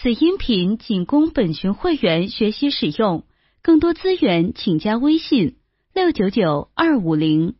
[0.00, 3.24] 此音频仅供本群会员学习使用，
[3.62, 5.56] 更多资源请加微信
[5.92, 7.54] 六九九二五零。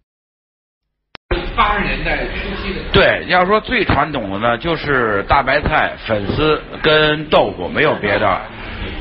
[1.57, 2.93] 八十年代初期的。
[2.93, 8.41] 对，要说最传统的呢，就是大白菜、粉丝跟豆腐，没有别的。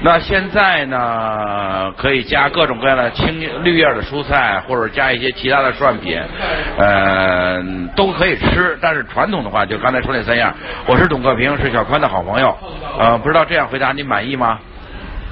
[0.04, 6.22] 那现在呢，可以加各种各样的青绿叶的蔬菜，或者加一些其他的涮品，
[6.78, 7.62] 呃，
[7.96, 8.78] 都可以吃。
[8.80, 10.54] 但是传统的话，就刚才说那三样。
[10.86, 12.56] 我是董克平，是小宽的好朋友。
[13.00, 14.60] 呃，不知道这样回答您满意吗？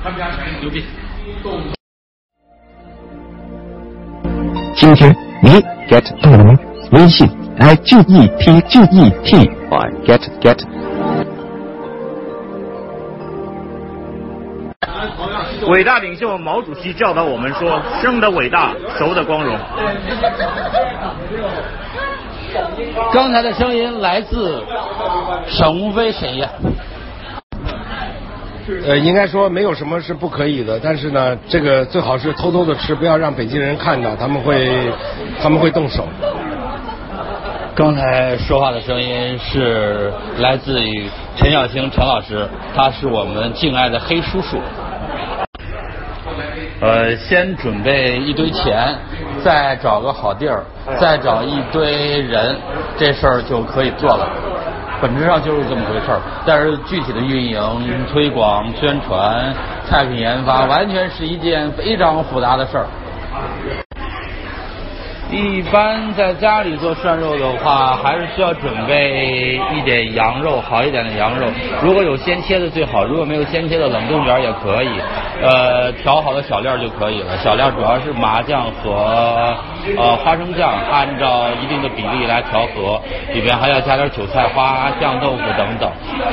[0.03, 0.25] 他们家
[0.62, 0.84] 牛逼。
[4.73, 6.53] 今天你 get 到了吗？
[6.91, 7.27] 微信
[7.59, 10.84] i g e t g e t y get get。
[15.67, 19.57] 伟大领袖毛主席教导我们说：生的伟大，熟的光荣。
[23.11, 24.63] 刚才的声音来自
[25.47, 26.47] 沈鸿飞沈爷。
[28.88, 34.91] 呃，应该说没有什么是不可以的，但是呢，这个最好是偷偷的吃，不要让北京人看到，他们会
[35.41, 36.07] 他们会动手。
[37.75, 44.57] 刚才说话的声音是来自于陈小青陈老师，他是我们敬爱的黑叔叔。
[46.86, 48.95] 呃，先准备一堆钱，
[49.44, 50.64] 再找个好地儿，
[51.02, 52.55] 再找一堆人，
[52.95, 54.30] 这事儿就可以做了。
[55.02, 57.59] 本质上就是这么回事儿，但是具体的运营、
[58.13, 59.52] 推广、宣传、
[59.89, 62.86] 菜品研发，完全是一件非常复杂的事儿。
[65.36, 71.45] 一般在家里做涮肉的话，还是需要准备一点羊肉，好一点的羊肉。
[71.83, 74.89] 如果有鲜切的最好，如果没有鲜切的，冷冻卷也可以。
[75.44, 77.38] 呃，调好的小料就可以了。
[77.39, 79.53] 小料主要是麻酱和
[79.97, 83.02] 呃花生酱，按照一定的比例来调和，
[83.33, 85.91] 里边还要加点韭菜花、酱豆腐等等。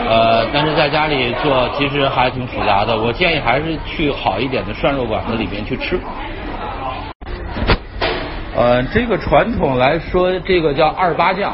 [0.09, 5.99] 呃，但是在家里做其实还挺复杂的，我建议还是去好一点的涮肉馆子里面去吃。
[8.63, 11.53] 呃，这个传统来说，这个叫二八酱。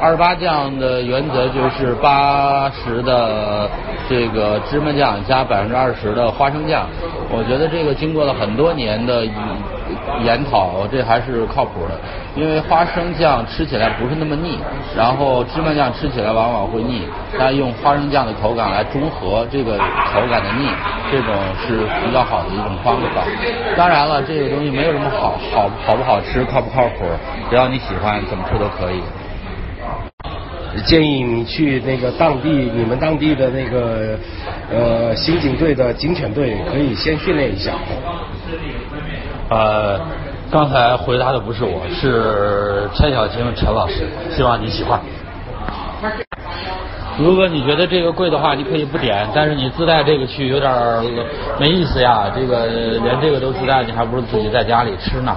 [0.00, 3.68] 二八酱的原则就是八十的
[4.08, 6.86] 这个芝麻酱加百分之二十的花生酱。
[7.28, 9.22] 我觉得这个经过了很多年的
[10.24, 11.98] 研讨，这还是靠谱的。
[12.36, 14.58] 因为花生酱吃起来不是那么腻，
[14.96, 17.02] 然后芝麻酱吃起来往往会腻。
[17.38, 20.68] 但用花生酱的口感来中和这个口感的腻，
[21.10, 21.34] 这种
[21.66, 23.24] 是比较好的一种方法。
[23.76, 27.04] 当然了，这个东西没有什么好好好不好吃，靠不靠谱，
[27.50, 29.00] 只要你喜欢，怎么吃都可以。
[30.86, 34.16] 建议你去那个当地，你们当地的那个
[34.72, 37.72] 呃刑警队的警犬队，可以先训练一下。
[39.50, 40.00] 呃，
[40.50, 45.00] 刚才回答的不是我，是陈小青陈老师，希望你喜欢。
[47.18, 50.72] 如果你觉得这个贵的话，你可以不点，但是你自带这个去有点
[51.58, 52.30] 没意思呀。
[52.34, 55.36] 这个连这个都自带，你还不如自己在家里吃呢。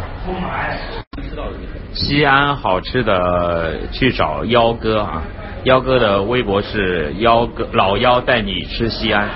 [1.94, 5.24] 西安好吃的去找幺哥啊，
[5.64, 9.28] 幺哥的微博是幺哥老幺带你吃西安。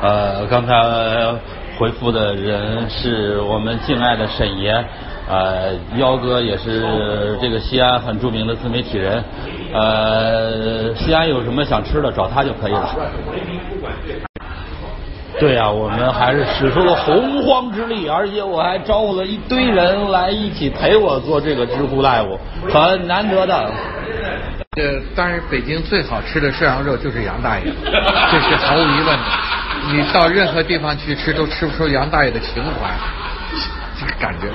[0.00, 0.74] 呃，刚才
[1.78, 4.72] 回复的人是我们敬爱的沈爷，
[5.28, 9.24] 呃，幺哥也是这个西安很著名的自媒体人，
[9.72, 12.96] 呃，西安有什么想吃的找他就可以了。
[15.40, 22.38] 对呀、我们还是使出了洪荒之力，而且我还招呼了一堆人来一起陪我做这个知乎 live，
[22.72, 23.72] 很难得的。
[24.76, 29.24] 这当然，北京最好吃的涮羊肉就是杨大爷，这是毫无疑问的。
[29.92, 32.90] 你到任何地方去吃，都吃不出杨大爷的情怀，
[33.98, 34.48] 这个感觉。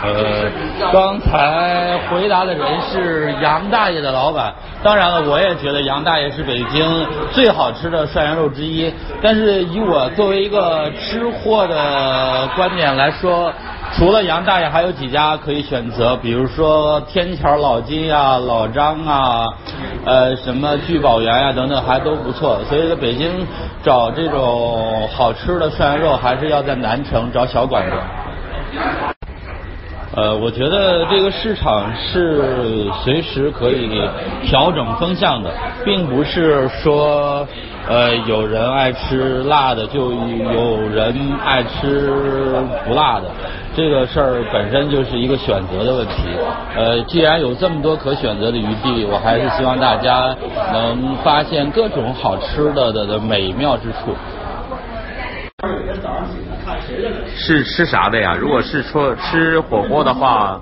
[0.00, 0.48] 呃，
[0.92, 4.54] 刚才回答的人是杨大爷的老板。
[4.82, 8.92] 当然了，我也觉得杨大爷是北京最好吃的涮羊肉之一。
[9.20, 13.52] 但是以我作为一个吃货的观点来说，
[13.98, 19.48] 除了杨大爷，还有几家可以选择，比如说天桥老金啊、老张啊，
[20.04, 22.60] 呃，什么聚宝源呀、等等，还都不错。
[22.68, 23.44] 所以在北京
[23.82, 27.96] 找这种好吃的涮羊肉，还是要在南城找小馆子。
[30.14, 34.00] 呃，我觉得这个市场是随时可以
[34.44, 35.50] 调整风向的，
[35.84, 37.44] 并不是说
[37.88, 41.14] 呃有人爱吃辣的就有人
[41.44, 42.12] 爱吃
[42.86, 43.24] 不辣的，
[43.78, 46.14] 这个事儿本身就是一个选择的问题。
[46.74, 50.36] 呃，既然有这么多可选择的余地，我还是希望大家
[50.72, 54.16] 能发现各种好吃的的的美妙之处。
[57.36, 58.34] 是吃啥的呀？
[58.36, 60.60] 如果是说吃火锅的话，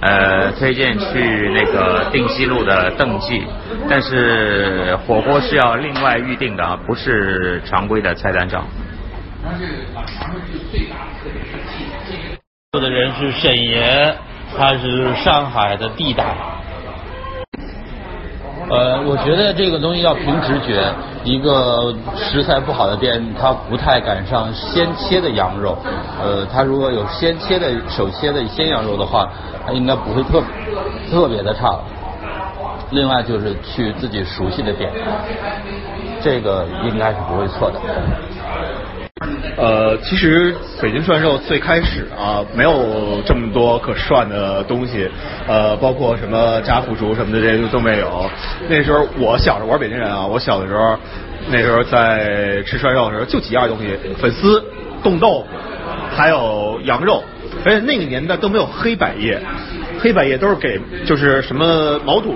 [0.00, 3.42] 呃，推荐去那个定西路的邓记，
[3.90, 8.64] 但是火锅是要另外预定的，不是常规的菜单上。
[12.80, 14.14] 的人是沈爷，
[14.56, 16.34] 他是上海的地大。
[18.70, 20.82] 呃，我觉得这个东西要凭直觉。
[21.22, 25.76] 一个食材不好的店，他不太敢上鲜切的羊肉。
[26.18, 29.28] 呃，他如果有鲜切的手切的鲜羊肉的话，
[29.66, 30.42] 他应该不会特
[31.10, 31.78] 特别的差。
[32.90, 34.90] 另外就是去自己熟悉的店，
[36.22, 37.78] 这个应该是不会错的。
[39.56, 45.08] 呃，其实北京涮肉最开始啊，没有这么多可涮的东西，
[45.46, 48.30] 呃，包括什么炸腐竹什么的这些都没有。
[48.68, 50.96] 那时候我小时候，我是北京人啊，我小的时候，
[51.50, 54.62] 那时候在吃涮肉的时候，就几样东西：粉丝、
[55.02, 55.46] 冻豆腐，
[56.14, 57.22] 还有羊肉。
[57.64, 59.38] 而且那个年代都没有黑百叶。
[60.02, 62.34] 黑百叶都是给就是什么毛肚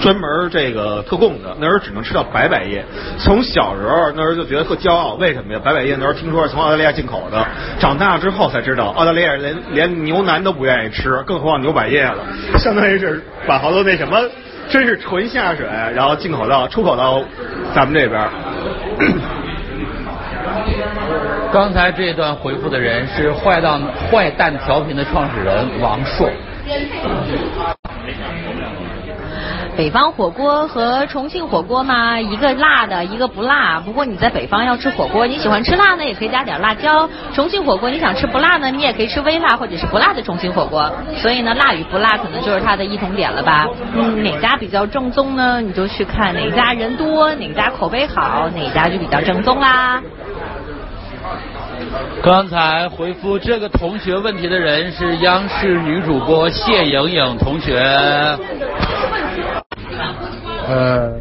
[0.00, 2.84] 专门这个特供的，那时候只能吃到白百叶。
[3.18, 5.60] 从小时候那时候就觉得特骄傲，为什么呀？
[5.64, 7.44] 白百叶那时候听说是从澳大利亚进口的，
[7.80, 12.18] 长大之后才知道澳大利亚连连牛腩都不愿意吃，更何况牛百叶了。
[12.56, 14.16] 相当于是把好多那什么，
[14.68, 17.20] 真是纯下水，然后进口到出口到
[17.74, 18.22] 咱们这边。
[21.54, 23.80] 刚才这段回复的人是坏蛋
[24.10, 26.28] 坏蛋调频的创始人王硕。
[29.76, 33.78] 北方火锅和重庆火锅嘛，一个辣的，一个不辣。
[33.78, 37.08] 不过你在北方要吃火锅，你喜欢吃辣呢，也可以加点辣椒。
[37.32, 40.90] 重庆火锅你想吃不辣呢，你也可以吃微辣或者是不辣的重庆火锅。
[41.18, 43.68] 所以呢，辣与不辣可能就是它的异同点了吧？
[43.94, 45.60] 嗯，哪家比较正宗呢？
[45.60, 50.02] 你就去看哪家人多，哪家口碑好，哪家就比较正宗啦。
[52.22, 57.78] 刚才回复这个同学问题的人是央视女主播谢莹莹同学。
[60.66, 61.12] 呃，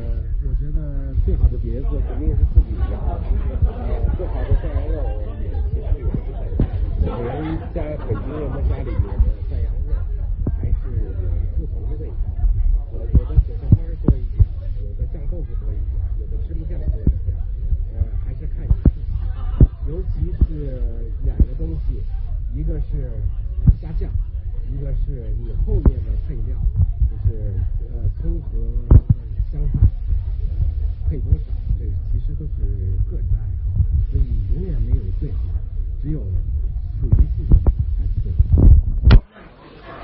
[22.92, 23.12] 是
[23.82, 24.10] 虾酱，
[24.72, 26.58] 一个是你后面的配料，
[27.10, 27.54] 就是
[27.94, 28.48] 呃葱和。
[29.52, 29.78] 香菜
[31.08, 31.46] 配多少，
[31.78, 32.66] 这其实都是
[33.08, 33.70] 个人的爱好，
[34.10, 34.26] 所以
[34.56, 35.38] 永远没有最好，
[36.02, 36.18] 只有
[37.00, 37.54] 属于自己
[37.96, 39.22] 才是最好。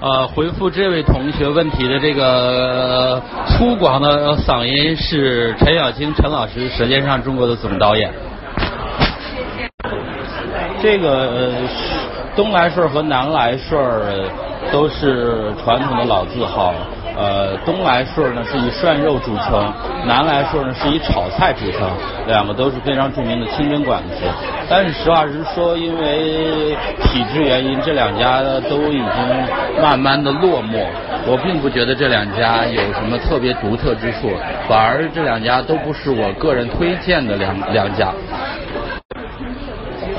[0.02, 8.14] 呃，回复这位同学问题的这个粗犷的嗓音是陈小青陈老师，《舌尖上中国》的总导演。
[10.80, 11.68] 这个
[12.36, 13.80] 东来顺和南来顺
[14.72, 16.74] 都是传统的老字号。
[17.18, 19.74] 呃，东来顺呢是以涮肉著称，
[20.06, 21.90] 南来顺呢是以炒菜著称，
[22.28, 24.16] 两个都是非常著名的清真馆子。
[24.70, 30.86] 但是实话实说，因为体制原因，这两家都已经慢慢的落寞。
[31.28, 34.32] 我并不觉得这两家有什么特别独特之处，
[34.70, 38.14] 反而这两家都不是我个人推荐的两两家。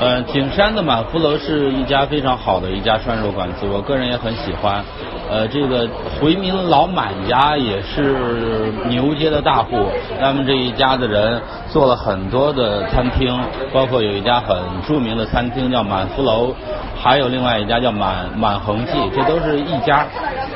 [0.01, 4.83] 呃，景山的满福楼是一家非常好的一家涮肉馆子，我个人也很喜欢。
[5.29, 5.87] 呃，这个
[6.19, 9.77] 回民老满家也是牛街的大户，
[10.19, 11.39] 他们这一家的人
[11.69, 13.39] 做了很多的餐厅，
[13.71, 16.51] 包括有一家很著名的餐厅叫满福楼，
[16.99, 20.07] 还有另外一家叫满满恒记，这都是一家。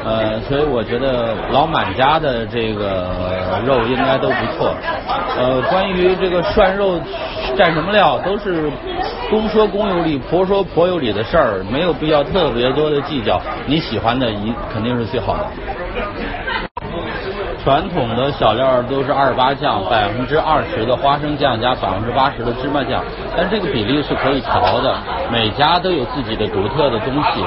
[0.03, 3.09] 呃，所以我觉得老满家的这个
[3.63, 4.73] 肉应该都不错。
[5.37, 6.99] 呃，关于这个涮肉
[7.55, 8.69] 蘸什么料，都是
[9.29, 13.41] 公说公有理，婆说婆有理的事儿，没有必要特别多的计较。
[13.65, 14.53] 你喜欢的一。
[14.71, 15.84] 肯定是最好的。
[17.65, 23.03] 传统的小料都是二八酱，百分之二十的花生酱加百分之八十的芝麻酱，
[23.35, 24.95] 但这个比例是可以调的。
[25.31, 27.43] 每家都有自己的独特的东西，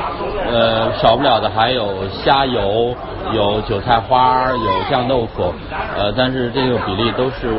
[0.51, 2.93] 呃，少不了的还有虾油，
[3.33, 5.55] 有韭菜花，有酱豆腐，
[5.97, 7.55] 呃，但是这个比例都是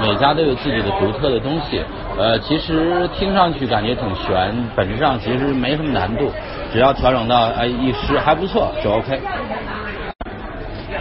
[0.00, 1.84] 每家都有自己的独特的东西。
[2.16, 6.32] 呃，其实听上去感觉挺悬，本质上其实没什么难度，
[6.72, 9.20] 只要调整到哎一时还不错就 OK。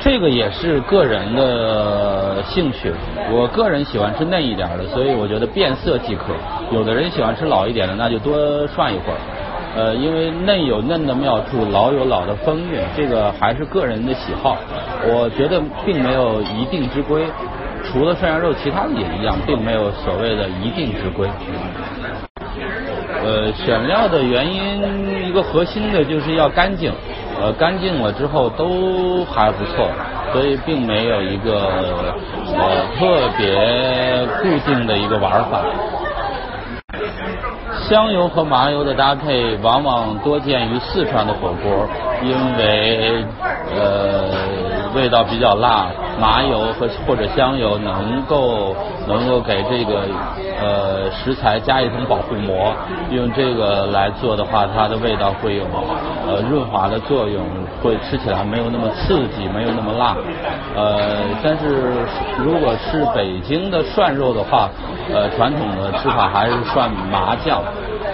[0.01, 2.91] 这个也是个人的兴趣，
[3.31, 6.33] 我个人喜欢吃嫩一点的，所以我觉得变色即可。
[6.71, 9.17] 有的人喜欢吃老一点的，那就多涮一会儿。
[9.75, 14.57] 呃，因为嫩有嫩的妙处，老有老的风韵，这个还是个人的喜好。
[15.05, 17.25] 我觉得并没有一定之规，
[17.83, 21.27] 除了涮羊肉，其他的也一样，并没有所谓的一定之规。
[23.25, 26.91] 呃，选料的原因，一个核心的就是要干净，
[27.41, 29.87] 呃，干净了之后都还不错，
[30.31, 32.13] 所以并没有一个
[32.55, 35.61] 呃特别固定的一个玩法。
[37.89, 41.87] 香油和麻油的搭配往往多见于四川的火锅，
[42.21, 43.25] 因为
[43.75, 44.29] 呃
[44.93, 45.87] 味道比较辣，
[46.19, 48.75] 麻油和或者香油能够
[49.07, 50.03] 能够给这个
[50.61, 52.73] 呃食材加一层保护膜，
[53.11, 55.65] 用这个来做的话，它的味道会有
[56.27, 57.43] 呃润滑的作用，
[57.81, 60.15] 会吃起来没有那么刺激，没有那么辣。
[60.75, 62.05] 呃，但是
[62.37, 64.69] 如果是北京的涮肉的话，
[65.13, 67.61] 呃传统的吃法还是涮麻酱。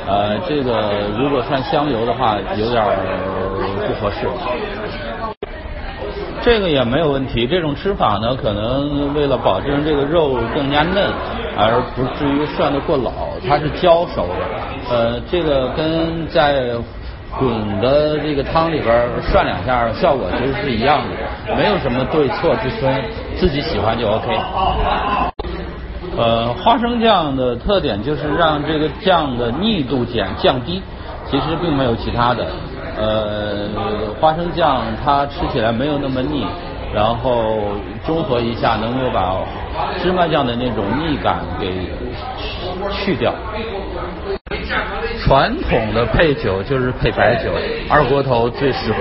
[0.07, 2.83] 呃，这个如果涮香油的话，有点
[3.87, 4.27] 不合适。
[6.41, 11.11] 这个也没有问题，这种吃法呢，可能为了保证这个肉更加嫩，
[11.57, 13.11] 而不至于涮得过老，
[13.47, 14.45] 它是焦熟的。
[14.89, 16.71] 呃，这个跟在
[17.37, 21.01] 滚的这个汤里边涮两下，效果其实是一样
[21.47, 23.03] 的，没有什么对错之分，
[23.35, 24.39] 自己喜欢就 OK。
[26.17, 30.81] 呃，花生酱的特点就是让这个酱的腻度减降低，
[31.29, 32.45] 其实并没有其他的。
[32.99, 33.69] 呃，
[34.19, 36.45] 花生酱它吃起来没有那么腻，
[36.93, 37.55] 然后
[38.05, 39.37] 中和一下，能够把
[40.01, 41.71] 芝麻酱的那种腻感给
[42.91, 43.33] 去掉。
[45.25, 47.51] 传统的配酒就是配白酒，
[47.89, 48.97] 二锅头最适合。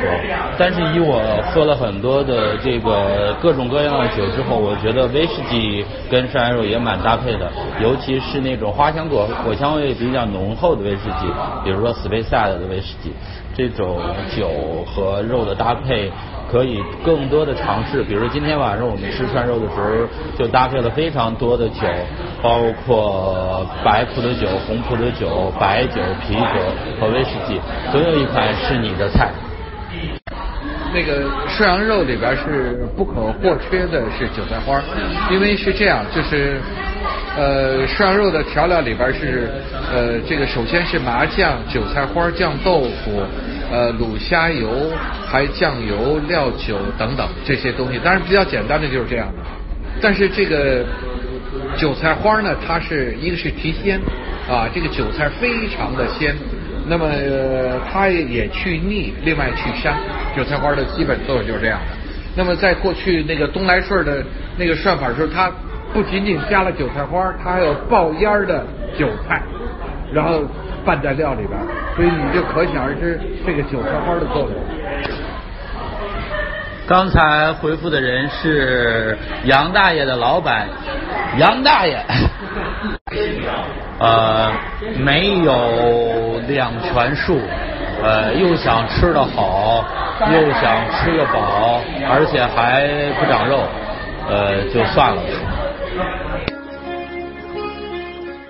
[0.58, 11.26] 但是以我喝了很多的这个各种各样的酒之后，我觉得威士忌跟涮羊肉也蛮搭配的，尤其是那种花香果果香味比较浓厚的威士忌，
[11.64, 13.12] 比如说 s p a c e 的威士忌，
[13.56, 14.00] 这种
[14.36, 16.10] 酒和肉的搭配。
[16.50, 20.08] 可以更多的尝试，比如今天晚上我们吃涮肉的时候，
[20.38, 21.86] 就搭配了非常多的酒，
[22.42, 27.60] 包括白葡萄酒、红葡萄酒、白酒、啤酒和威士忌，
[27.90, 29.30] 总有一款是你的菜。
[30.94, 34.80] 那个涮羊肉里边是不可或缺的是韭菜花，
[35.30, 36.60] 因为是这样，就是
[37.36, 39.50] 呃涮羊肉的调料里边是
[39.92, 43.22] 呃这个首先是麻酱、韭菜花、酱豆腐。
[43.70, 44.90] 呃，卤虾油、
[45.26, 49.34] 还酱油、料酒等等这些东西，当然比较简单的就是这样的。
[50.00, 50.84] 但是这个
[51.76, 54.00] 韭菜花呢，它是一个是提鲜
[54.48, 56.34] 啊，这个韭菜非常的鲜，
[56.86, 57.08] 那么
[57.90, 59.92] 它也去腻，另外去膻。
[60.36, 61.86] 韭菜花的基本作用就是这样的。
[62.36, 64.22] 那么在过去那个东来顺的
[64.56, 65.50] 那个涮法时候，它
[65.92, 68.66] 不仅仅加了韭菜花，它还有爆烟的
[68.98, 69.42] 韭菜，
[70.12, 70.44] 然后。
[70.84, 71.58] 拌在料里边，
[71.96, 74.54] 所以你就可想而知这个韭菜花的作用。
[76.88, 80.66] 刚才回复的人是杨大爷的老板，
[81.36, 81.98] 杨大爷，
[83.98, 84.50] 呃，
[84.96, 87.38] 没有两全术，
[88.02, 89.84] 呃，又想吃的好，
[90.32, 92.88] 又想吃的饱，而且还
[93.20, 93.64] 不长肉，
[94.30, 95.20] 呃，就算了。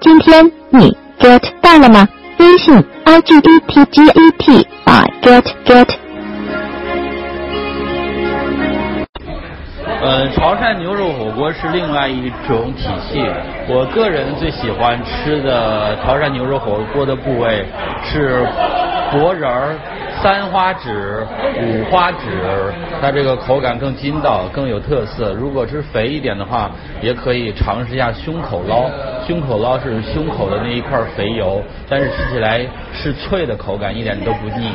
[0.00, 2.08] 今天你 get 到了吗？
[2.38, 6.07] 微信 i g d t g e t by get get。
[10.00, 13.20] 呃，潮汕牛肉火锅是另外一种体系。
[13.68, 17.64] 我个人最喜欢吃的潮汕牛肉火锅的部位
[18.04, 18.46] 是
[19.10, 19.74] 脖仁儿。
[20.20, 21.24] 三花趾、
[21.62, 25.32] 五花趾，它这个口感更筋道，更有特色。
[25.32, 28.90] 如果是肥一点的话，也可以尝试一下胸口捞。
[29.24, 34.72] 胸口捞是胸口的那一块肥油，但是吃起来是脆的口感，一点都不腻。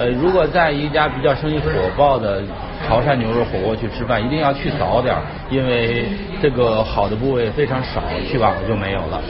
[0.00, 2.42] 呃，如果在一家比较生意火爆的
[2.88, 5.14] 潮汕牛肉火锅去吃饭，一定要去早点，
[5.50, 6.06] 因为
[6.40, 9.20] 这个好的部位非常少，去晚了就没有了。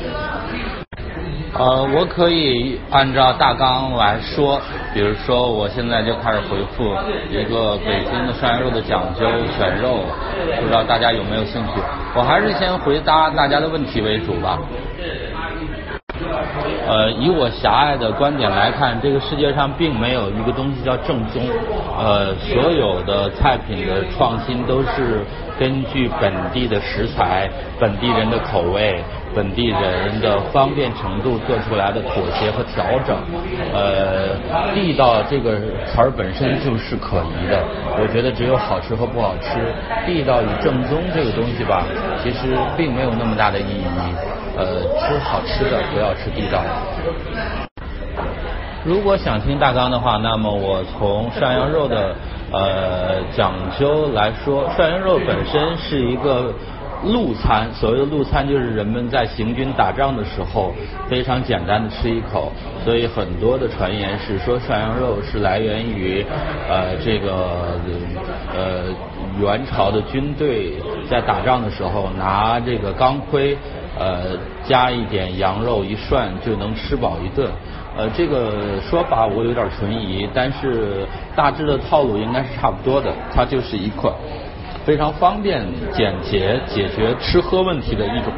[1.59, 4.63] 呃，我可以按照大纲来说，
[4.95, 6.85] 比如说我现在就开始回复
[7.31, 9.27] 一个北京的涮羊肉的讲究
[9.59, 10.05] 选肉，
[10.61, 11.81] 不知道大家有没有兴趣？
[12.15, 14.61] 我还是先回答大家的问题为主吧。
[16.91, 21.41] 呃，以我狭隘的观点来看，这个世界上并没有一个东西叫正宗。
[21.97, 25.25] 呃，所有的菜品的创新都是
[25.61, 27.47] 根据本地的食材、
[27.79, 29.05] 本地人的口味。
[29.33, 33.17] 本地人的方便程度做出来的妥协和调整，
[33.73, 34.35] 呃，
[34.75, 35.55] 地道这个
[35.87, 37.63] 词儿本身就是可疑的。
[38.03, 39.73] 我觉得只有好吃和不好吃，
[40.05, 41.85] 地道与正宗这个东西吧，
[42.25, 43.87] 其实并没有那么大的意义。
[44.59, 46.65] 呃，吃好吃的，不要吃地道。
[48.83, 52.17] 如果想听大纲的话，那么我从涮羊肉的
[52.53, 56.53] 呃讲究来说，涮羊肉本身是一个。
[57.03, 60.75] 路餐，所谓的路餐就是人们在行军打仗的时候
[61.09, 62.53] 非常简单的吃一口，
[62.85, 66.23] 所以很多的传言是说涮羊肉是来源于
[66.69, 67.81] 呃这个
[68.55, 68.85] 呃
[69.41, 70.75] 元朝的军队
[71.09, 73.57] 在打仗的时候拿这个钢盔
[73.99, 77.51] 呃加一点羊肉一涮就能吃饱一顿。
[77.97, 81.05] 呃，这个说法我有点存疑，但是
[81.35, 83.13] 大致的套路应该是差不多的。
[83.35, 84.15] 它就是一款
[84.85, 88.33] 非常方便、简洁解决吃喝问题的一种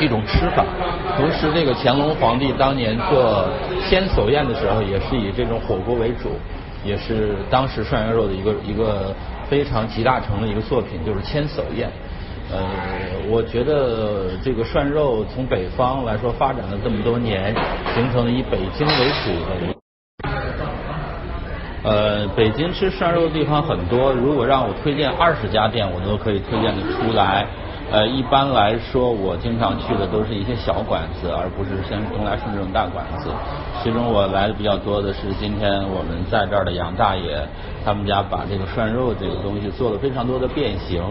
[0.00, 0.64] 一种吃法。
[1.18, 3.46] 同时，这个乾隆皇帝当年做
[3.86, 6.30] 千叟宴的时候，也是以这种火锅为主，
[6.82, 9.14] 也是当时涮羊肉的一个一个
[9.50, 11.90] 非常集大成的一个作品，就是千叟宴。
[12.52, 12.60] 呃，
[13.30, 17.54] 我觉得这个涮肉从北方来说发展了这么多年，
[17.94, 18.92] 形成了以北京为
[19.24, 19.74] 主的。
[21.84, 27.46] 呃，北京吃涮肉的地方很多，如果让我推荐二十家店，我都可以推荐的出来。
[27.92, 33.28] 呃，一般来说，我经常去的都是一些小馆子，而不是像东来顺这种大馆子。
[33.84, 37.36] 其中我来的比较多的是今天我们在这儿的杨大爷，
[37.84, 41.04] 他们家把这个涮肉这个东西做了非常多的变形，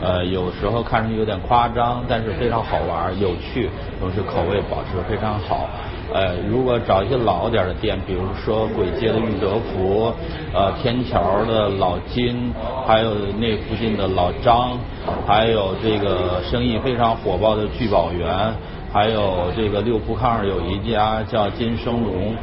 [0.00, 3.68] 呃，有时候看上去有点夸张，但是非常好玩、有趣，
[4.00, 5.68] 同时口味保持非常好。
[6.14, 10.12] 呃，如果找一些老点的店，比如说簋街的裕德福，
[10.52, 12.52] 呃，天桥的老金，
[12.86, 14.78] 还有那附近的老张，
[15.26, 18.28] 还有这个生意非常火爆的聚宝源，
[18.92, 22.34] 还有这个六铺炕有一家叫金生龙，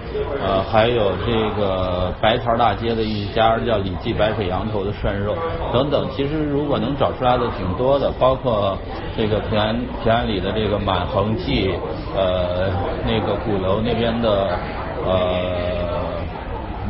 [0.43, 5.35] 呃，还有这个白桃大街的一家叫李记白水羊头的涮肉
[5.71, 6.07] 等等。
[6.15, 8.75] 其实如果能找出来的挺多的，包括
[9.15, 11.71] 这个平安平安里的这个满恒记，
[12.15, 12.71] 呃，
[13.05, 14.57] 那个鼓楼那边的
[15.05, 15.11] 呃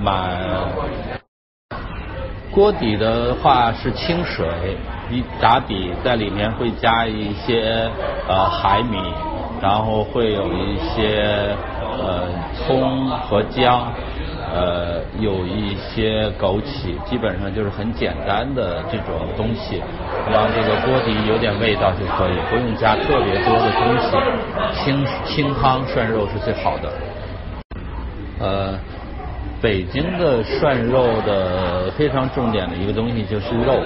[0.01, 0.39] 满
[2.49, 4.47] 锅底的话是清水，
[5.11, 7.89] 一打底在里面会加一些
[8.27, 8.97] 呃海米，
[9.61, 11.55] 然后会有一些
[12.01, 13.91] 呃葱和姜，
[14.53, 19.81] 呃有一些枸杞，基本上就是很简单的这种东西，
[20.31, 24.17] 让这个锅底有点味道就可以，不用加特别多的东西，
[24.83, 26.89] 清清汤涮肉是最好的。
[28.39, 28.79] 呃，
[29.61, 33.81] 北京的涮肉的非常重点的一个东西就是肉。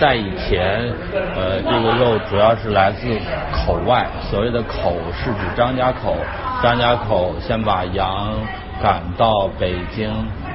[0.00, 3.06] 在以前，呃，这个肉主要是来自
[3.52, 6.16] 口外，所谓的口是指张家口，
[6.62, 8.34] 张家口先把羊
[8.82, 10.10] 赶到北京，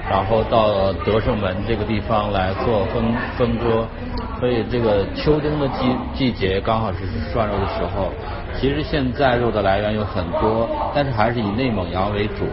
[0.09, 3.03] 然后到德胜门这个地方来做分
[3.37, 3.87] 分割，
[4.41, 6.99] 所以这个秋冬的季季节刚好是
[7.31, 8.11] 涮肉的时候。
[8.59, 12.45] 其实现在肉的来源有很多，但是还是以内蒙羊为主。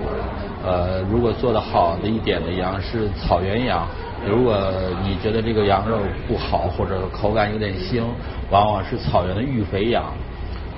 [0.67, 3.87] 呃，如果做的好的一点的羊是草原羊，
[4.27, 4.59] 如果
[5.05, 8.03] 你觉得这个羊肉不好或者口感有点腥，
[8.51, 10.05] 往往是草原的育肥羊。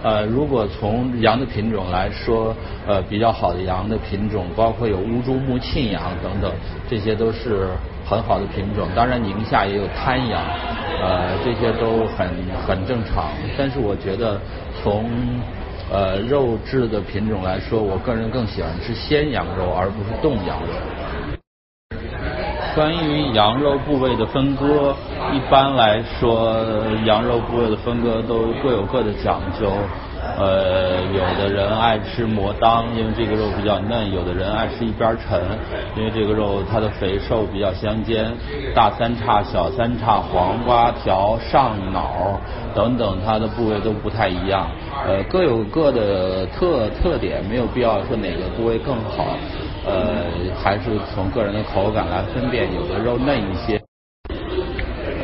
[0.00, 2.54] 呃，如果从羊的品种来说，
[2.86, 6.52] 呃，比较好的羊的品种包括有乌珠穆沁羊等等，
[6.88, 7.66] 这些都是
[8.08, 8.86] 很好的品种。
[8.94, 10.40] 当然，宁夏也有滩羊，
[11.02, 12.28] 呃，这些都很
[12.64, 13.32] 很正常。
[13.56, 14.40] 但是我觉得
[14.80, 15.10] 从
[15.90, 20.68] 呃，肉质的品种来说，我个人更喜欢吃鲜羊肉，而不是冻羊肉。
[22.74, 24.94] 关于羊肉部位的分割，
[25.32, 26.54] 一般来说，
[27.06, 29.72] 羊肉部位的分割都各有各的讲究。
[30.36, 35.40] 呃，有的人爱吃磨裆，因为这个肉比较嫩；有的人爱吃一边沉，
[35.96, 38.32] 因为这个肉它的肥瘦比较相间。
[38.74, 42.40] 大三叉、小三叉、黄瓜条、上脑
[42.74, 44.68] 等等，它的部位都不太一样。
[45.06, 49.36] 呃，各有各的特特点，没有必要说哪个部位更好。
[49.86, 50.24] 呃，
[50.62, 53.80] 还是从个人的口感来分辨，有的肉嫩一些。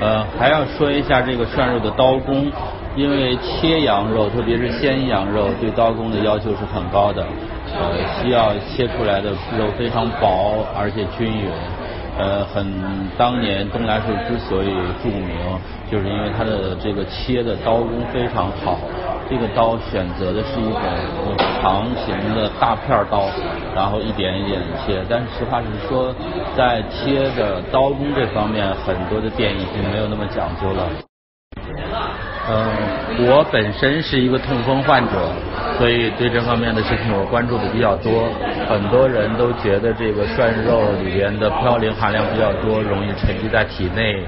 [0.01, 2.51] 呃，还要说一下这个涮肉的刀工。
[2.97, 7.27] 因为切羊肉，特别是鲜羊肉，对刀工的要求是很高的，
[7.75, 11.51] 呃，需要切出来的肉非常薄而且均匀。
[12.17, 12.65] 呃，很
[13.19, 14.71] 当年东来顺之所以
[15.03, 15.35] 著名，
[15.91, 18.79] 就是因为它的这个切的刀工非常好。
[19.29, 20.81] 这个刀选择的是一种
[21.61, 23.27] 长形的大片刀，
[23.75, 25.03] 然后一点一点切。
[25.11, 26.15] 但是实话实说，
[26.57, 30.87] 在切的刀工这方面，很多的店已经没有那么讲究了。
[32.47, 35.33] 嗯，我本身是一个痛风患者，
[35.79, 38.29] 所以对这方面的事情我关注的比较多。
[38.69, 44.23] 很多人都觉得这个涮肉里边的嘌呤含量比较多，容易沉积在体内，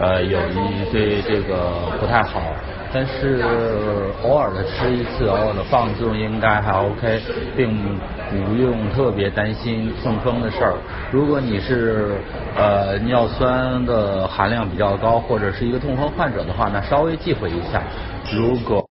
[0.00, 2.42] 呃，有一对这个不太好。
[2.94, 3.42] 但是
[4.22, 7.20] 偶尔的吃一次，偶尔的放纵应该还 OK，
[7.56, 7.98] 并
[8.30, 10.74] 不用特别担心痛风的事儿。
[11.10, 12.16] 如果你是
[12.56, 17.82] 呃尿酸的含量比较高，或者是一个痛风患者的话，那稍微忌讳一下。
[18.32, 18.86] 如果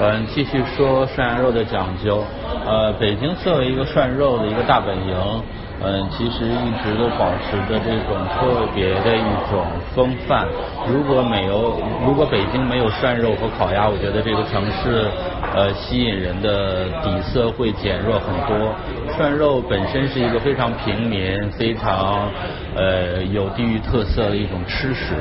[0.00, 2.22] 嗯，继续说涮羊肉的讲究。
[2.64, 5.42] 呃，北京作为一个涮肉的一个大本营，
[5.80, 9.64] 嗯，其实一直都保持着这种特别的一种
[9.94, 10.46] 风范。
[10.92, 15.08] 如果没有，如果北京没有涮肉和烤鸭，我觉得这个城市
[15.54, 18.74] 呃吸引人的底色会减弱很多。
[19.16, 22.28] 涮肉本身是一个非常平民、非常
[22.74, 25.14] 呃有地域特色的一种吃食。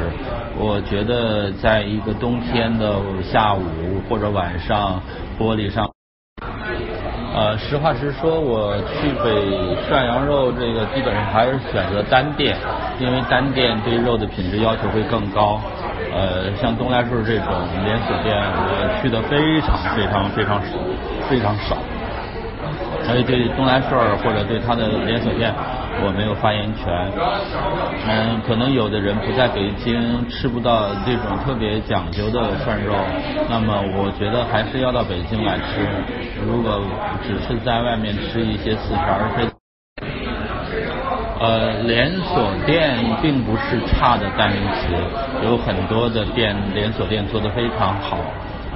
[0.58, 3.62] 我觉得在一个冬天的下午
[4.10, 5.00] 或者晚上，
[5.40, 5.87] 玻璃上。
[7.38, 9.30] 呃，实话实说，我去北
[9.88, 12.58] 涮羊肉，这个基本上还是选择单店，
[13.00, 15.62] 因为单店对肉的品质要求会更高。
[16.12, 17.54] 呃，像东来顺这种
[17.86, 20.80] 连锁店，我去的非常非常非常少，
[21.30, 21.78] 非常少。
[23.08, 25.52] 所以对东来顺或者对他的连锁店。
[26.00, 26.86] 我没有发言权，
[28.06, 29.98] 嗯，可能有的人不在北京
[30.30, 32.94] 吃不到这种特别讲究的涮肉，
[33.50, 35.90] 那么我觉得还是要到北京来吃。
[36.46, 36.80] 如果
[37.26, 39.50] 只是在外面吃一些四条儿，
[41.40, 44.94] 呃，连锁店并不是差的代名词，
[45.44, 48.20] 有很多的店连锁店做得非常好。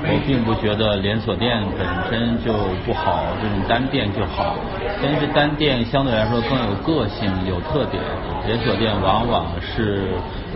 [0.04, 2.52] 我并不觉得连锁店本身就
[2.86, 4.56] 不好，这种单店就好。
[5.02, 8.02] 但是单店相对来说更有个性、有特点，
[8.48, 10.10] 连锁店往往是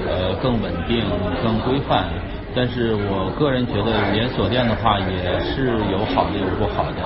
[0.07, 1.05] 呃更稳定、
[1.43, 2.05] 更规范。
[2.55, 7.03] 但是我个人觉得连锁店的话也是有好的有不好的。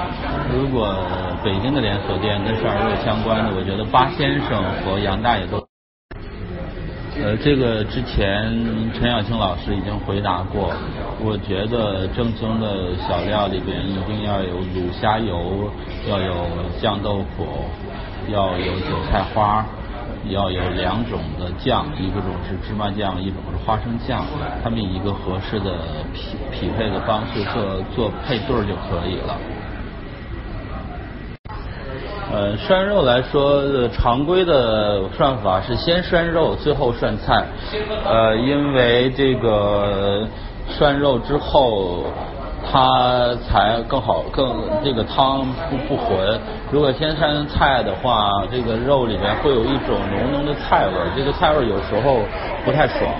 [0.53, 0.95] 如果
[1.43, 5.58] 北京的连锁店跟涮羊肉相关的，我觉得八先生和杨大爷都。
[7.21, 8.49] 呃，这个之前
[8.93, 10.71] 陈小青老师已经回答过。
[11.21, 15.69] 我觉得正宗的小料里边一定要有卤虾油，
[16.07, 16.33] 要有
[16.81, 17.45] 酱豆腐，
[18.31, 19.65] 要有韭菜花，
[20.29, 24.23] 要有两种的酱，一个种是芝麻酱，一种是花生酱，
[24.63, 25.75] 他们以一个合适的
[26.13, 29.35] 匹匹配的方式做做配对就可以了。
[32.31, 37.43] 呃，涮肉来说，常规的涮法是先涮肉，最后涮菜。
[38.05, 40.27] 呃，因为这个
[40.69, 42.03] 涮肉之后，
[42.71, 46.39] 它才更好，更这个汤不不浑。
[46.71, 52.19] 如果先涮菜的话，这个肉里面会有一种浓浓的菜味，这个菜味有时候
[52.63, 53.11] 不太爽。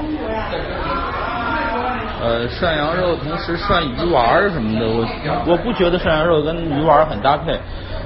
[2.21, 7.57] 呃，涮羊肉同时涮鱼丸儿什么的，我我不觉得涮羊肉跟鱼丸儿很搭配。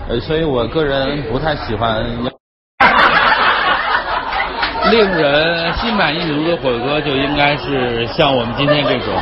[0.09, 2.03] 呃，所以我个人不太喜欢。
[4.91, 9.15] 令人心满意足的火锅就应该是像我们今天这种，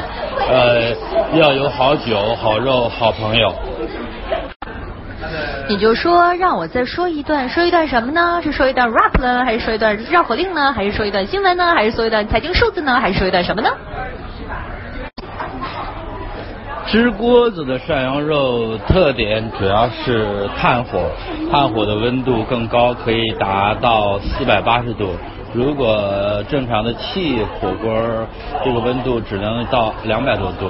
[0.50, 0.92] 呃，
[1.34, 3.54] 要有好酒、好肉、好朋友。
[5.70, 8.42] 你就说让我再说一段，说一段什么呢？
[8.44, 10.74] 是说一段 rap 呢，还是说一段绕口令呢？
[10.74, 11.74] 还是说一段新闻呢？
[11.76, 13.00] 还是说一段财经数字呢？
[13.00, 13.70] 还是说一段什么呢？
[16.92, 21.10] 吃锅子的涮羊肉特点主要是炭火，
[21.50, 25.16] 炭火的温度更高，可以达到四百八十度。
[25.54, 27.98] 如果正常的气火锅，
[28.66, 30.70] 这个温度只能到两百多度。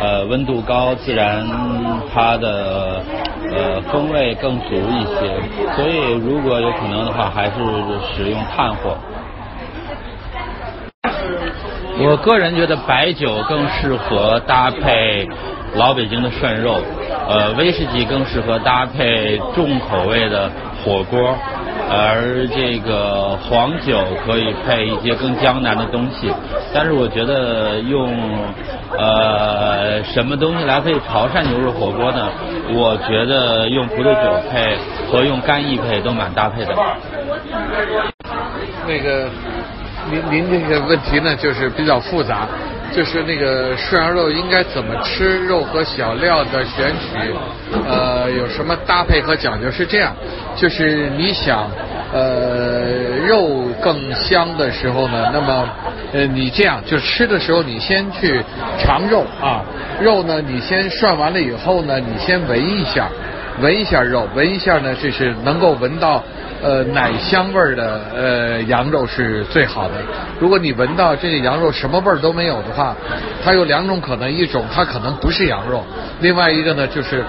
[0.00, 1.44] 呃，温度高，自然
[2.14, 3.02] 它的
[3.52, 5.36] 呃风味更足一些。
[5.74, 7.52] 所以，如果有可能的话，还是
[8.14, 8.96] 使用炭火。
[11.98, 15.28] 我个人觉得白酒更适合搭配。
[15.76, 16.80] 老北京的涮肉，
[17.28, 20.50] 呃，威士忌更适合搭配重口味的
[20.82, 21.34] 火锅，
[21.90, 26.32] 而这个黄酒可以配一些更江南的东西。
[26.72, 28.10] 但是我觉得用
[28.96, 32.28] 呃什么东西来配潮汕牛肉火锅呢？
[32.72, 34.78] 我觉得用葡萄酒配
[35.10, 36.74] 和用干邑配都蛮搭配的。
[38.86, 39.28] 那个，
[40.10, 42.46] 您您这个问题呢，就是比较复杂。
[42.96, 47.30] 就是那个涮羊肉应该怎么吃，肉和小料的选取，
[47.86, 49.70] 呃，有什么搭配和讲究？
[49.70, 50.16] 是这样，
[50.56, 51.70] 就是你想，
[52.10, 52.86] 呃，
[53.26, 55.68] 肉更香的时候呢，那么，
[56.14, 58.42] 呃，你这样就吃的时候，你先去
[58.78, 59.60] 尝肉啊，
[60.00, 63.10] 肉呢，你先涮完了以后呢，你先闻一下，
[63.60, 66.22] 闻一下肉，闻一下呢，这是能够闻到。
[66.62, 69.94] 呃，奶香味儿的呃羊肉是最好的。
[70.40, 72.96] 如果你闻到这个羊肉什么味儿都没有的话，
[73.44, 75.84] 它有两种可能：一种它可能不是羊肉；
[76.20, 77.22] 另外一个呢，就是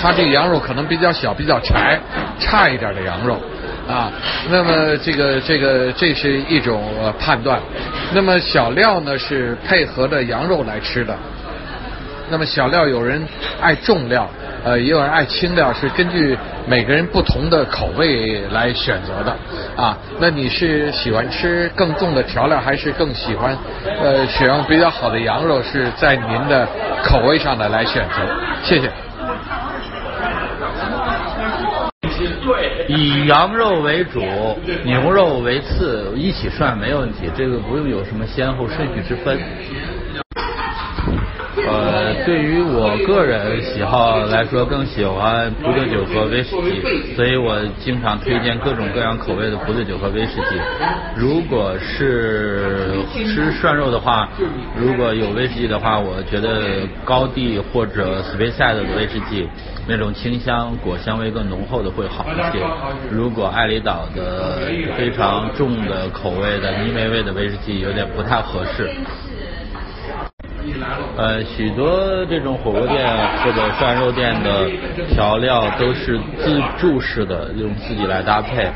[0.00, 2.00] 它这羊肉可能比较小、比较柴、
[2.38, 3.38] 差一点的羊肉
[3.86, 4.10] 啊。
[4.48, 6.82] 那么这个这个这是一种
[7.18, 7.60] 判断。
[8.14, 11.14] 那么小料呢是配合着羊肉来吃的。
[12.30, 13.22] 那么小料有人
[13.60, 14.28] 爱重料，
[14.64, 19.36] 呃，也有人爱青料，是根据每个人不同的口味来选择的
[19.76, 19.96] 啊。
[20.18, 25.62] 那你是喜欢吃更重的调料，还是更喜欢呃选用比较好的羊肉？
[25.62, 26.66] 是在您的
[27.04, 28.16] 口味上的来选择。
[28.62, 28.90] 谢谢。
[32.88, 34.20] 以羊肉为主，
[34.84, 39.38] 牛肉为次，一起涮没问题，这个不用有什么先后顺序之分。
[41.70, 50.60] 呃，对于我个人喜好来说，更喜欢葡萄酒和威士忌，所以我经常推荐各种各样口味的葡萄酒和威士忌。
[51.16, 54.28] 如果是吃涮肉的话，
[54.76, 59.48] 如果有威士忌的话，我觉得高地或者 Speyside 的威士忌
[59.86, 62.64] 那种清香、果香味更浓厚的会好一些。
[63.10, 64.58] 如果爱里岛的
[64.96, 68.90] 非常重的口味的泥煤味的威士忌有点不太合适。
[71.16, 73.06] 呃，许多这种火锅店
[73.44, 74.68] 或者涮肉店的
[75.14, 78.68] 调料都是自助式的，用自己来搭配。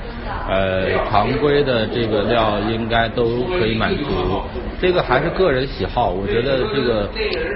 [0.46, 4.42] 呃，常规的这个料应该都可以满足。
[4.80, 7.08] 这个还是个人喜好，我觉得这个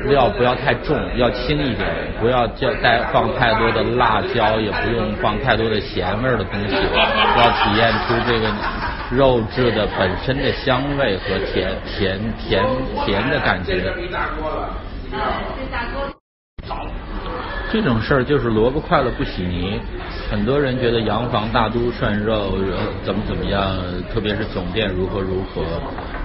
[0.08, 1.86] 料不要太重，要轻一点，
[2.20, 8.48] 不要叫带放太多的辣椒，也不用放太多的咸味的东西，要体验出这个
[9.10, 12.64] 肉质的本身的香味和甜甜甜
[13.04, 13.92] 甜的感觉。
[17.70, 19.78] 这种事儿就是萝卜快了不洗泥。
[20.30, 22.54] 很多人觉得洋房大都涮肉
[23.02, 23.76] 怎么怎么样，
[24.12, 25.62] 特别是总店如何如何。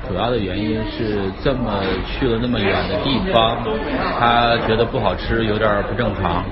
[0.07, 3.57] 主要的原因是这么去了那么远的地方，
[4.19, 6.43] 他觉得不好吃，有点不正常。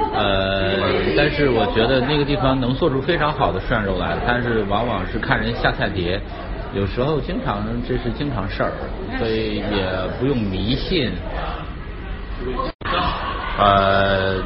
[0.12, 0.70] 呃，
[1.16, 6.20] 但是我觉得那个地方能做出非常好的涮肉来，但是往往是看人下菜碟，
[6.74, 8.72] 有时候经常这是经常事儿，
[9.18, 9.86] 所以也
[10.18, 11.12] 不用迷信。
[13.58, 14.36] 呃，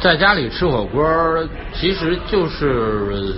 [0.00, 1.04] 在家里吃火锅
[1.72, 3.34] 其实就是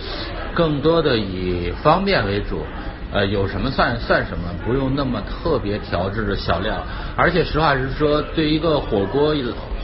[0.55, 2.65] 更多的以方便为主，
[3.13, 6.83] 呃，有什么算算什么，不用那么特别调制的小料。
[7.17, 9.35] 而且实话实说，对一个火锅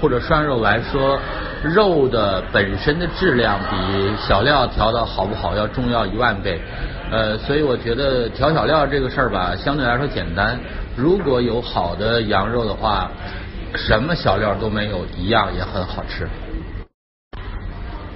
[0.01, 1.19] 或者涮肉来说，
[1.63, 3.77] 肉的本身的质量比
[4.17, 6.61] 小料调的好不好要重要一万倍。
[7.11, 10.59] 呃，所以我觉得调小料这个事儿吧，相对来说简单。
[10.97, 13.11] 如果有好的羊肉的话。
[13.75, 16.27] 什么小料都没有，一样也很好吃。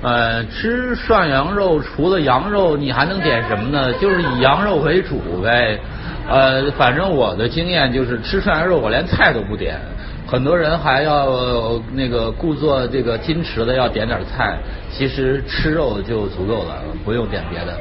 [0.03, 3.93] 呃，吃涮羊肉除了羊肉，你还能点什么呢？
[3.95, 5.79] 就是以羊肉为主呗。
[6.29, 9.79] 呃，反正我的经验就是吃涮羊肉，我连菜都不点。
[10.27, 14.59] 很多人还要那个故作这个矜持的要点点菜，
[14.91, 17.77] 其实吃肉就足够了，不用点别的。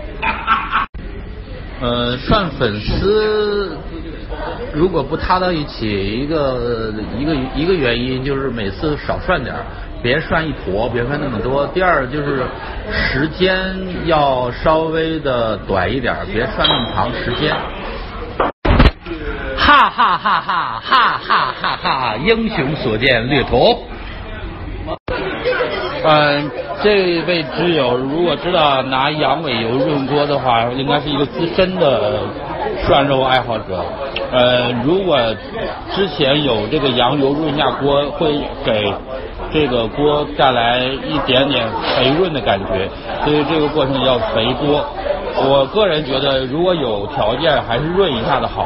[1.82, 3.72] 呃，涮粉丝。
[4.74, 9.66] 如果不塌到一起，一个一个一个原因就是每次少涮点儿
[10.02, 11.68] 别涮一坨，别涮那么多。
[11.68, 12.44] 第二就是
[12.92, 13.56] 时间
[14.06, 17.56] 要稍微的短一点别涮那么长时间。
[19.58, 22.16] 哈哈哈哈哈哈哈哈！
[22.18, 23.80] 英雄所见略同。
[26.04, 26.50] 嗯，
[26.84, 32.22] 这位挚友如果知道拿羊尾油润锅的话，应该是一个资深的
[32.84, 33.86] 涮肉爱好者。
[34.32, 35.18] 呃，如果
[35.92, 38.92] 之前有这个羊油润下锅，会给
[39.54, 42.90] 这个锅带来一点点肥润的感觉，
[43.24, 44.86] 所以这个过程叫肥锅。
[45.44, 48.66] 我个人觉得，如果有条件，还是润一下的好。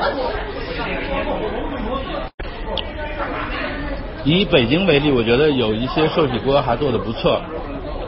[4.23, 7.39] 以北京为例，我觉得有一些寿喜锅还做的不错。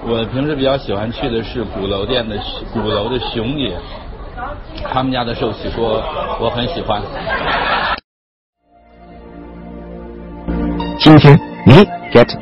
[0.10, 2.36] 我平时比较喜欢去的是鼓楼店的
[2.74, 3.74] 鼓楼的熊野。
[4.92, 6.02] 他们家的寿喜锅
[6.40, 7.02] 我很喜欢。
[10.98, 11.74] 今天你
[12.14, 12.34] get？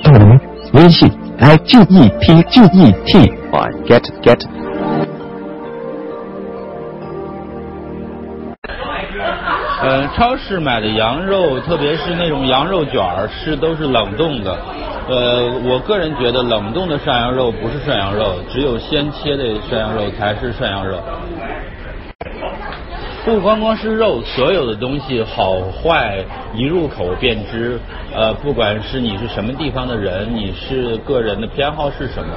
[0.73, 4.39] 微信 i g e t g e t y get get。
[9.81, 14.55] 呃，超市买的羊肉，特别是那种羊肉卷儿，是都是冷冻的。
[15.09, 20.99] 呃，我个人觉得冷冻的涮羊肉不是涮羊肉，只有鲜切的涮羊肉才是涮羊肉。
[23.25, 27.79] 不光光是肉，所有的东西好坏一入口便知。
[28.15, 32.29] 呃，不管是你是什么地方的人，你是个人的偏好是什么，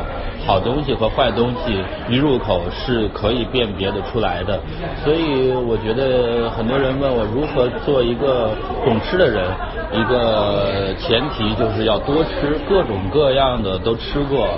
[0.47, 1.77] 好东西和坏东西
[2.09, 4.59] 一入口是可以辨别的出来的。
[5.05, 8.51] 所以我觉得很多人问我如何做一个
[8.83, 9.45] 懂吃的人，
[9.93, 14.49] 一个前提就是要多吃各种各样的都吃过，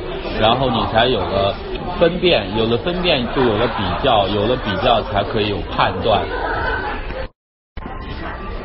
[0.40, 1.53] 然后你才有了。
[1.99, 6.19] 分辨有了分辨，就有了比较，有了比较才可以有判断。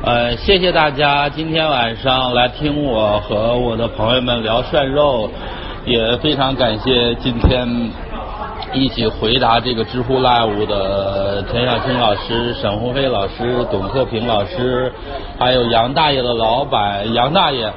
[0.03, 5.29] 呃，谢谢大家今天晚上来听我和我的朋友们聊涮肉。
[5.85, 7.91] 也非常感谢今天
[8.73, 14.91] 一起回答这个知乎 Live 的田小青老师、沈鸿飞老师、董克平老师，
[15.37, 17.71] 还有杨大爷的老板杨大爷。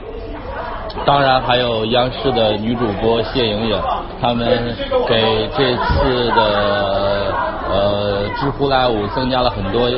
[1.04, 3.78] 当然还有央视的女主播谢莹莹，
[4.22, 4.74] 他们
[5.06, 7.34] 给这次的
[7.78, 9.88] 呃知乎 Live 增加了很多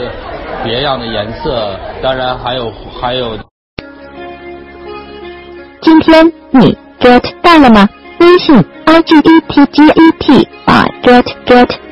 [0.62, 1.76] 别样的颜色。
[2.02, 3.38] 当然还有还有。
[5.80, 7.88] 今天你 get 到了吗？
[8.20, 11.89] 微信 i g e t g e t 把 get get。